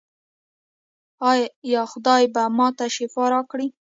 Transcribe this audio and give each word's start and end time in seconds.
ایا 1.31 1.81
خدای 1.91 2.23
به 2.33 2.43
ما 2.57 2.67
ته 2.77 2.85
شفا 2.95 3.25
راکړي؟ 3.33 3.67